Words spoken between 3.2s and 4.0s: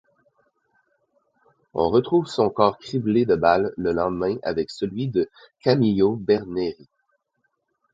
de balles le